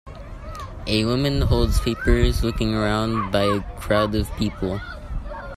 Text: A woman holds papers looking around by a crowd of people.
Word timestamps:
A 0.87 1.05
woman 1.05 1.41
holds 1.41 1.79
papers 1.79 2.43
looking 2.43 2.73
around 2.73 3.29
by 3.29 3.43
a 3.43 3.61
crowd 3.79 4.15
of 4.15 4.35
people. 4.35 4.81